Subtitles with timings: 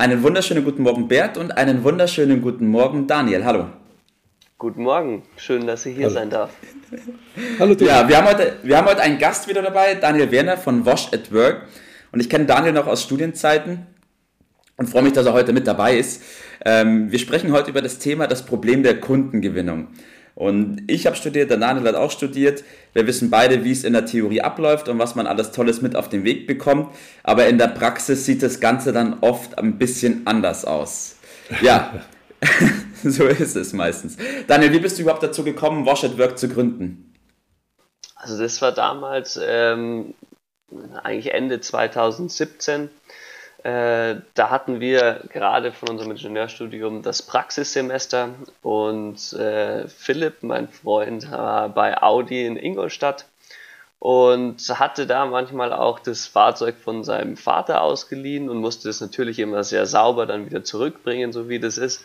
[0.00, 3.44] Einen wunderschönen guten Morgen, Bert, und einen wunderschönen guten Morgen, Daniel.
[3.44, 3.66] Hallo.
[4.56, 6.14] Guten Morgen, schön, dass ich hier Hallo.
[6.14, 6.52] sein darf.
[7.58, 7.84] Hallo, Tobi.
[7.84, 11.12] Ja, wir haben, heute, wir haben heute einen Gast wieder dabei, Daniel Werner von Wash
[11.12, 11.66] at Work.
[12.12, 13.88] Und ich kenne Daniel noch aus Studienzeiten
[14.78, 16.22] und freue mich, dass er heute mit dabei ist.
[16.64, 19.88] Ähm, wir sprechen heute über das Thema das Problem der Kundengewinnung.
[20.40, 22.64] Und ich habe studiert, der Daniel hat auch studiert.
[22.94, 25.94] Wir wissen beide, wie es in der Theorie abläuft und was man alles Tolles mit
[25.94, 26.94] auf den Weg bekommt.
[27.22, 31.16] Aber in der Praxis sieht das Ganze dann oft ein bisschen anders aus.
[31.60, 31.92] Ja,
[33.04, 34.16] so ist es meistens.
[34.46, 37.12] Daniel, wie bist du überhaupt dazu gekommen, Wash at Work zu gründen?
[38.14, 40.14] Also das war damals ähm,
[41.02, 42.88] eigentlich Ende 2017
[43.62, 48.30] äh, da hatten wir gerade von unserem Ingenieurstudium das Praxissemester
[48.62, 53.26] und äh, Philipp, mein Freund, war bei Audi in Ingolstadt
[53.98, 59.38] und hatte da manchmal auch das Fahrzeug von seinem Vater ausgeliehen und musste es natürlich
[59.38, 62.02] immer sehr sauber dann wieder zurückbringen, so wie das ist.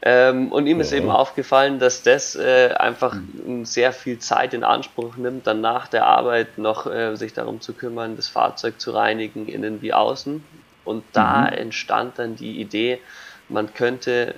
[0.00, 3.64] Ähm, und ihm ist eben aufgefallen, dass das äh, einfach mhm.
[3.64, 7.72] sehr viel Zeit in Anspruch nimmt, dann nach der Arbeit noch äh, sich darum zu
[7.72, 10.44] kümmern, das Fahrzeug zu reinigen, innen wie außen.
[10.84, 11.58] Und da mhm.
[11.58, 13.00] entstand dann die Idee,
[13.48, 14.34] man könnte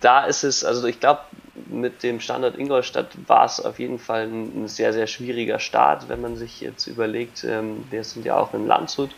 [0.00, 1.20] da ist es, also ich glaube,
[1.68, 6.08] mit dem Standort Ingolstadt war es auf jeden Fall ein, ein, sehr, sehr schwieriger Start,
[6.08, 9.10] wenn man sich jetzt überlegt, ähm, wir sind ja auch in Landshut.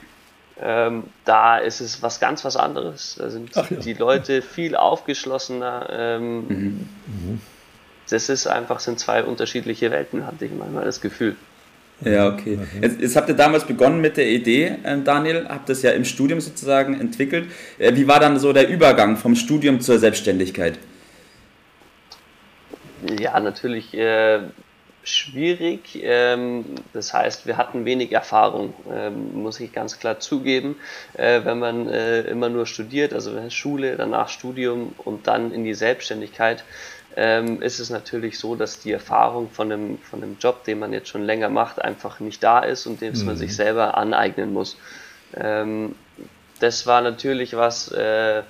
[0.61, 3.17] Ähm, da ist es was ganz was anderes.
[3.19, 3.63] Da sind ja.
[3.63, 5.89] die Leute viel aufgeschlossener.
[5.91, 6.89] Ähm, mhm.
[7.07, 7.41] Mhm
[8.11, 11.37] das ist einfach, sind zwei unterschiedliche Welten, hatte ich manchmal das Gefühl.
[12.01, 12.59] Ja, okay.
[12.81, 16.05] Jetzt, jetzt, habt ihr damals begonnen mit der Idee, äh, Daniel, habt das ja im
[16.05, 17.47] Studium sozusagen entwickelt.
[17.79, 20.79] Äh, wie war dann so der Übergang vom Studium zur Selbstständigkeit?
[23.21, 24.41] Ja, natürlich äh,
[25.05, 26.01] schwierig.
[26.03, 30.77] Ähm, das heißt, wir hatten wenig Erfahrung, ähm, muss ich ganz klar zugeben.
[31.15, 35.75] Äh, wenn man äh, immer nur studiert, also Schule, danach Studium und dann in die
[35.75, 36.65] Selbstständigkeit,
[37.17, 40.93] ähm, ist es natürlich so, dass die Erfahrung von einem, von einem Job, den man
[40.93, 43.27] jetzt schon länger macht, einfach nicht da ist und den mhm.
[43.27, 44.77] man sich selber aneignen muss.
[45.35, 45.95] Ähm,
[46.61, 48.43] das war natürlich was, äh,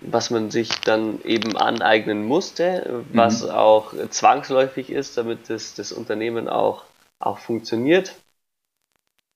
[0.00, 3.50] was man sich dann eben aneignen musste, was mhm.
[3.50, 6.84] auch zwangsläufig ist, damit das, das Unternehmen auch,
[7.18, 8.14] auch funktioniert.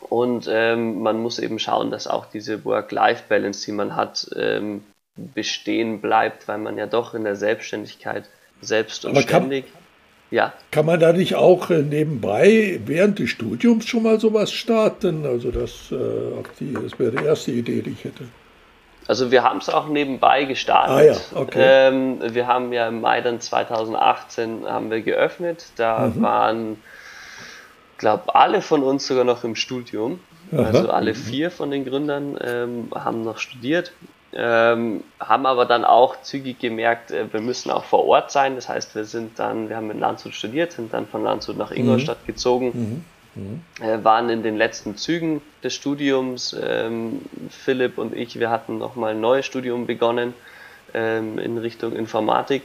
[0.09, 4.85] Und ähm, man muss eben schauen, dass auch diese Work-Life-Balance, die man hat, ähm,
[5.17, 8.29] bestehen bleibt, weil man ja doch in der Selbstständigkeit
[8.61, 9.67] selbst und ständig.
[10.31, 10.53] Ja.
[10.73, 15.25] Kann man da nicht auch äh, nebenbei während des Studiums schon mal sowas starten?
[15.27, 15.97] Also das, äh,
[16.59, 18.25] die, das wäre die erste Idee, die ich hätte.
[19.07, 20.97] Also wir haben es auch nebenbei gestartet.
[20.97, 21.61] Ah, ja, okay.
[21.61, 25.67] Ähm, wir haben ja im Mai dann 2018 haben wir geöffnet.
[25.77, 26.23] Da mhm.
[26.23, 26.83] waren,
[27.99, 30.21] glaube alle von uns sogar noch im Studium.
[30.53, 30.63] Aha.
[30.63, 33.93] Also alle vier von den Gründern ähm, haben noch studiert,
[34.37, 38.57] ähm, haben aber dann auch zügig gemerkt, äh, wir müssen auch vor Ort sein.
[38.57, 41.71] Das heißt, wir sind dann, wir haben in Landshut studiert, sind dann von Landshut nach
[41.71, 42.27] Ingolstadt mhm.
[42.27, 43.05] gezogen, mhm.
[43.43, 43.85] Mhm.
[43.85, 46.57] Äh, waren in den letzten Zügen des Studiums.
[46.61, 50.35] Ähm, Philipp und ich, wir hatten nochmal ein neues Studium begonnen
[50.95, 52.63] ähm, in Richtung Informatik.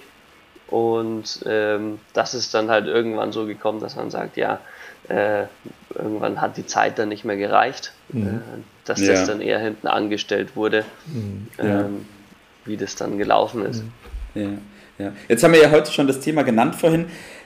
[0.69, 4.59] Und ähm, das ist dann halt irgendwann so gekommen, dass man sagt, ja,
[5.07, 5.45] äh,
[5.95, 8.27] irgendwann hat die Zeit dann nicht mehr gereicht, mhm.
[8.27, 8.31] äh,
[8.85, 9.13] dass ja.
[9.13, 11.47] das dann eher hinten angestellt wurde, mhm.
[11.57, 12.05] ähm,
[12.65, 13.83] wie das dann gelaufen ist.
[14.35, 14.41] Mhm.
[14.41, 14.49] Ja.
[15.05, 15.13] Ja.
[15.27, 17.05] Jetzt haben wir ja heute schon das Thema genannt vorhin.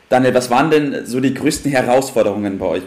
[0.09, 2.83] Daniel, was waren denn so die größten Herausforderungen bei euch?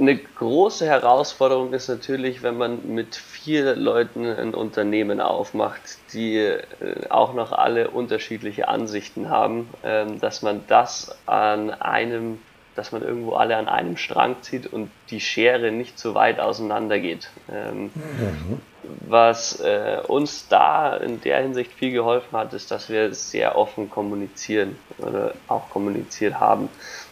[0.00, 6.62] Eine große Herausforderung ist natürlich, wenn man mit vier Leuten ein Unternehmen aufmacht, die äh,
[7.10, 12.38] auch noch alle unterschiedliche Ansichten haben, ähm, dass man das an einem,
[12.76, 16.98] dass man irgendwo alle an einem Strang zieht und die Schere nicht zu weit auseinander
[16.98, 17.28] geht.
[17.52, 18.60] Ähm, mhm.
[19.06, 23.90] Was äh, uns da in der Hinsicht viel geholfen hat, ist, dass wir sehr offen
[23.90, 26.68] kommunizieren oder auch kommuniziert haben.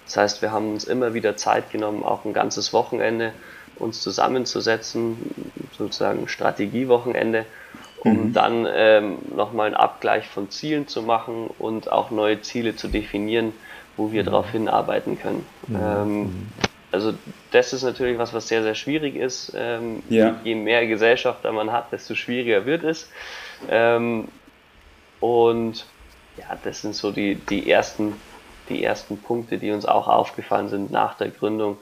[0.07, 3.33] Das heißt, wir haben uns immer wieder Zeit genommen, auch ein ganzes Wochenende
[3.79, 5.17] uns zusammenzusetzen,
[5.77, 7.45] sozusagen Strategiewochenende,
[8.01, 8.33] um mhm.
[8.33, 13.53] dann ähm, nochmal einen Abgleich von Zielen zu machen und auch neue Ziele zu definieren,
[13.97, 14.27] wo wir mhm.
[14.27, 15.47] darauf hinarbeiten können.
[15.67, 15.77] Mhm.
[15.77, 16.47] Ähm, mhm.
[16.91, 17.15] Also
[17.51, 19.53] das ist natürlich was, was sehr, sehr schwierig ist.
[19.57, 20.37] Ähm, ja.
[20.45, 23.11] Je mehr Gesellschafter man hat, desto schwieriger wird es.
[23.69, 24.29] Ähm,
[25.21, 25.87] und
[26.37, 28.15] ja, das sind so die, die ersten
[28.69, 31.79] die ersten Punkte, die uns auch aufgefallen sind nach der Gründung.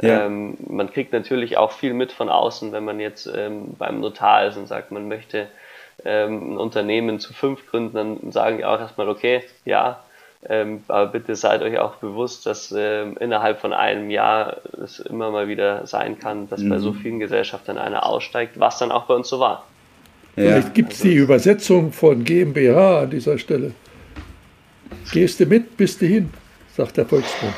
[0.00, 0.26] Ja.
[0.26, 4.46] Ähm, man kriegt natürlich auch viel mit von außen, wenn man jetzt ähm, beim Notar
[4.46, 5.48] ist und sagt, man möchte
[6.04, 10.02] ähm, ein Unternehmen zu fünf gründen, dann sagen die auch erstmal, okay, ja,
[10.48, 15.30] ähm, aber bitte seid euch auch bewusst, dass ähm, innerhalb von einem Jahr es immer
[15.30, 16.70] mal wieder sein kann, dass mhm.
[16.70, 19.66] bei so vielen Gesellschaften einer aussteigt, was dann auch bei uns so war.
[20.36, 20.44] Ja.
[20.44, 23.72] Vielleicht gibt es also, die Übersetzung von GmbH an dieser Stelle.
[25.12, 26.30] Gehst du mit, bist du hin,
[26.74, 27.54] sagt der Volksmund.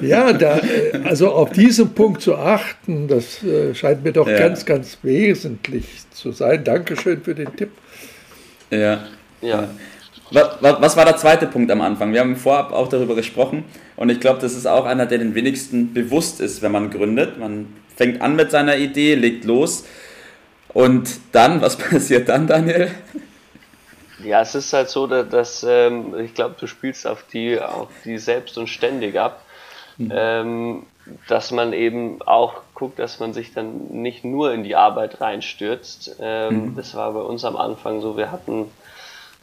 [0.02, 0.60] ja, da,
[1.04, 4.38] also auf diesen Punkt zu achten, das äh, scheint mir doch ja.
[4.38, 6.62] ganz, ganz wesentlich zu sein.
[6.62, 7.70] Dankeschön für den Tipp.
[8.70, 9.06] Ja.
[9.40, 9.68] ja.
[10.30, 12.12] Was war der zweite Punkt am Anfang?
[12.12, 13.64] Wir haben vorab auch darüber gesprochen
[13.96, 17.38] und ich glaube, das ist auch einer, der den wenigsten bewusst ist, wenn man gründet.
[17.38, 19.84] Man fängt an mit seiner Idee, legt los
[20.68, 22.90] und dann, was passiert dann, Daniel?
[24.22, 28.18] Ja, es ist halt so, dass, ähm, ich glaube, du spielst auf die, auf die
[28.18, 29.44] selbst und ständig ab.
[29.96, 30.12] Mhm.
[30.14, 30.82] Ähm,
[31.28, 36.16] dass man eben auch guckt, dass man sich dann nicht nur in die Arbeit reinstürzt.
[36.20, 36.76] Ähm, mhm.
[36.76, 38.70] Das war bei uns am Anfang so, wir hatten,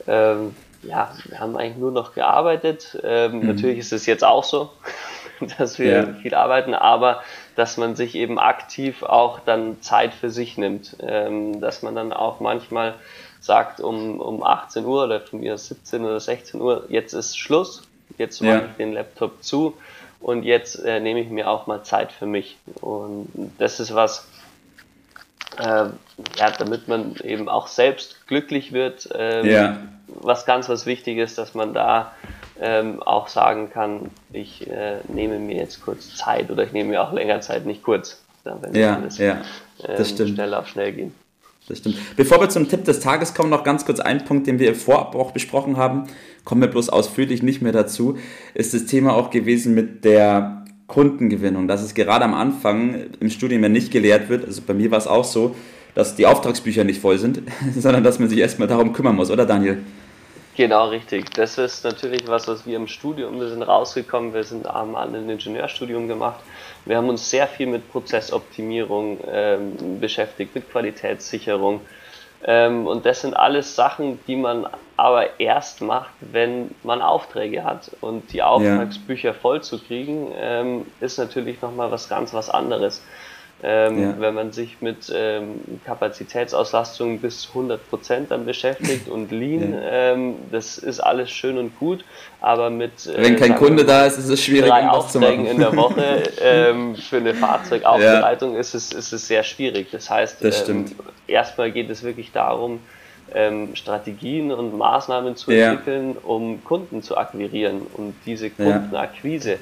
[0.07, 2.97] ähm, ja, wir haben eigentlich nur noch gearbeitet.
[3.03, 3.47] Ähm, mhm.
[3.47, 4.71] Natürlich ist es jetzt auch so,
[5.57, 6.13] dass wir ja.
[6.21, 7.21] viel arbeiten, aber
[7.55, 10.95] dass man sich eben aktiv auch dann Zeit für sich nimmt.
[11.01, 12.95] Ähm, dass man dann auch manchmal
[13.39, 17.83] sagt um, um 18 Uhr oder von mir 17 oder 16 Uhr, jetzt ist Schluss,
[18.17, 18.65] jetzt mache ja.
[18.65, 19.77] ich den Laptop zu
[20.19, 22.57] und jetzt äh, nehme ich mir auch mal Zeit für mich.
[22.81, 24.27] Und das ist was,
[25.59, 25.89] äh,
[26.37, 29.77] ja, damit man eben auch selbst glücklich wird, ähm, ja.
[30.07, 32.11] was ganz was wichtig ist, dass man da
[32.59, 37.03] ähm, auch sagen kann, ich äh, nehme mir jetzt kurz Zeit oder ich nehme mir
[37.03, 38.21] auch länger Zeit, nicht kurz.
[38.43, 39.41] wenn ja, alles ja,
[39.85, 40.29] das ähm, stimmt.
[40.31, 41.13] schnell auf schnell gehen.
[41.67, 41.97] Das stimmt.
[42.15, 45.15] Bevor wir zum Tipp des Tages kommen, noch ganz kurz ein Punkt, den wir vorab
[45.15, 46.07] auch besprochen haben,
[46.45, 48.17] kommen wir bloß ausführlich nicht mehr dazu,
[48.53, 53.63] ist das Thema auch gewesen mit der Kundengewinnung, dass es gerade am Anfang im Studium
[53.63, 55.55] ja nicht gelehrt wird, also bei mir war es auch so,
[55.95, 57.41] dass die Auftragsbücher nicht voll sind,
[57.75, 59.79] sondern dass man sich erstmal darum kümmern muss, oder Daniel?
[60.55, 61.29] Genau, richtig.
[61.35, 65.19] Das ist natürlich was, was wir im Studium, wir sind rausgekommen, wir sind haben alle
[65.19, 66.39] ein Ingenieurstudium gemacht.
[66.85, 71.81] Wir haben uns sehr viel mit Prozessoptimierung ähm, beschäftigt, mit Qualitätssicherung.
[72.43, 77.91] Ähm, und das sind alles Sachen, die man aber erst macht, wenn man Aufträge hat.
[78.01, 83.03] Und die Auftragsbücher voll zu kriegen, ähm, ist natürlich nochmal was ganz was anderes.
[83.63, 84.15] Ähm, ja.
[84.19, 90.13] Wenn man sich mit ähm, Kapazitätsauslastung bis 100 Prozent dann beschäftigt und Lean, ja.
[90.13, 92.05] ähm, das ist alles schön und gut,
[92.39, 95.75] aber mit äh, wenn kein Kunde da ist, ist es schwierig, drei Aufträgen in der
[95.75, 98.59] Woche ähm, für eine Fahrzeugaufbereitung ja.
[98.59, 99.87] ist es ist es sehr schwierig.
[99.91, 100.85] Das heißt, das ähm,
[101.25, 102.79] erstmal geht es wirklich darum,
[103.33, 109.57] ähm, Strategien und Maßnahmen zu entwickeln, um Kunden zu akquirieren und diese Kundenakquise.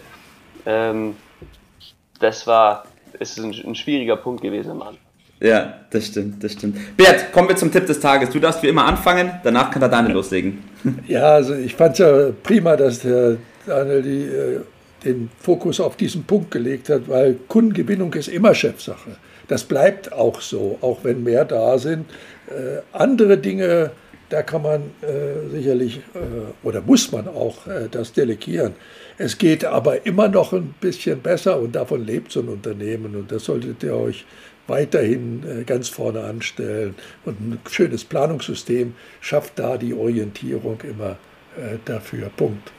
[2.20, 2.86] das war
[3.20, 4.98] ist ein, ein schwieriger Punkt gewesen am Anfang.
[5.42, 6.78] Ja, das stimmt, das stimmt.
[6.96, 8.30] Bert, kommen wir zum Tipp des Tages.
[8.30, 10.64] Du darfst wie immer anfangen, danach kann der Daniel loslegen.
[11.08, 14.60] Ja, also ich fand es ja prima, dass der Daniel die, äh,
[15.04, 19.18] den Fokus auf diesen Punkt gelegt hat, weil Kundengewinnung ist immer Chefsache.
[19.48, 22.06] Das bleibt auch so, auch wenn mehr da sind.
[22.48, 23.92] Äh, andere Dinge,
[24.30, 28.74] da kann man äh, sicherlich äh, oder muss man auch äh, das delegieren.
[29.18, 33.32] Es geht aber immer noch ein bisschen besser und davon lebt so ein Unternehmen und
[33.32, 34.26] das solltet ihr euch
[34.68, 36.96] weiterhin äh, ganz vorne anstellen.
[37.24, 41.18] Und ein schönes Planungssystem schafft da die Orientierung immer
[41.58, 42.30] äh, dafür.
[42.36, 42.72] Punkt.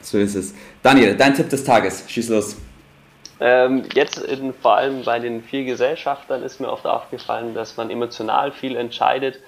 [0.00, 0.54] So ist es.
[0.82, 2.56] Daniel, dein Tipp des Tages, schieß los.
[3.40, 7.90] Ähm, jetzt in, vor allem bei den vier Gesellschaftern ist mir oft aufgefallen, dass man
[7.90, 9.38] emotional viel entscheidet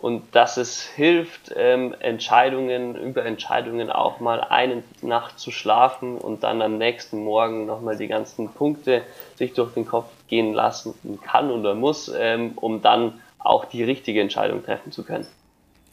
[0.00, 6.44] und dass es hilft, ähm, Entscheidungen über Entscheidungen auch mal eine Nacht zu schlafen und
[6.44, 9.02] dann am nächsten Morgen nochmal die ganzen Punkte
[9.34, 10.94] sich durch den Kopf gehen lassen
[11.26, 15.26] kann oder muss, ähm, um dann auch die richtige Entscheidung treffen zu können.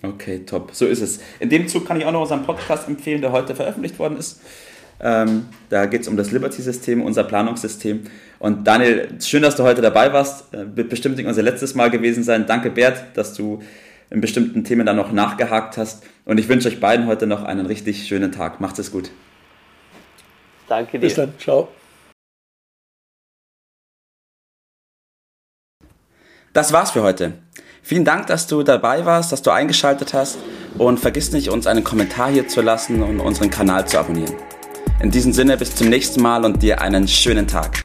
[0.03, 0.69] Okay, top.
[0.73, 1.19] So ist es.
[1.39, 4.39] In dem Zug kann ich auch noch unseren Podcast empfehlen, der heute veröffentlicht worden ist.
[4.99, 8.03] Ähm, da geht es um das Liberty-System, unser Planungssystem.
[8.37, 10.53] Und Daniel, schön, dass du heute dabei warst.
[10.53, 12.45] Äh, wird bestimmt nicht unser letztes Mal gewesen sein.
[12.45, 13.61] Danke, Bert, dass du
[14.09, 16.03] in bestimmten Themen dann noch nachgehakt hast.
[16.25, 18.61] Und ich wünsche euch beiden heute noch einen richtig schönen Tag.
[18.61, 19.11] Macht es gut.
[20.67, 21.07] Danke dir.
[21.07, 21.33] Bis dann.
[21.39, 21.69] Ciao.
[26.53, 27.33] Das war's für heute.
[27.81, 30.37] Vielen Dank, dass du dabei warst, dass du eingeschaltet hast
[30.77, 34.33] und vergiss nicht, uns einen Kommentar hier zu lassen und unseren Kanal zu abonnieren.
[35.01, 37.84] In diesem Sinne bis zum nächsten Mal und dir einen schönen Tag.